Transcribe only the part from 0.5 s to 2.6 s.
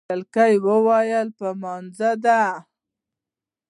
ویلوړه په لمونځه ده